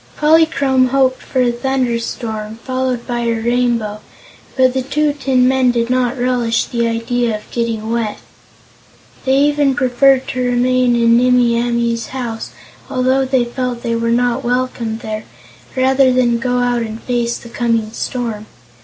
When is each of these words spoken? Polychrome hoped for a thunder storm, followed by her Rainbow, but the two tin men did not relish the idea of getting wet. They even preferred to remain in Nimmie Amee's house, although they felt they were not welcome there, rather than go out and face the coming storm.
Polychrome 0.17 0.87
hoped 0.87 1.21
for 1.21 1.41
a 1.43 1.51
thunder 1.51 1.99
storm, 1.99 2.55
followed 2.63 3.05
by 3.05 3.23
her 3.27 3.39
Rainbow, 3.39 4.01
but 4.57 4.73
the 4.73 4.81
two 4.81 5.13
tin 5.13 5.47
men 5.47 5.69
did 5.69 5.91
not 5.91 6.17
relish 6.17 6.65
the 6.65 6.87
idea 6.87 7.35
of 7.37 7.51
getting 7.51 7.91
wet. 7.91 8.17
They 9.25 9.37
even 9.41 9.75
preferred 9.75 10.27
to 10.29 10.41
remain 10.43 10.95
in 10.95 11.17
Nimmie 11.17 11.55
Amee's 11.55 12.07
house, 12.07 12.49
although 12.89 13.25
they 13.25 13.45
felt 13.45 13.83
they 13.83 13.95
were 13.95 14.09
not 14.09 14.43
welcome 14.43 14.97
there, 15.03 15.25
rather 15.75 16.11
than 16.11 16.39
go 16.39 16.57
out 16.57 16.81
and 16.81 16.99
face 17.03 17.37
the 17.37 17.49
coming 17.49 17.91
storm. 17.91 18.47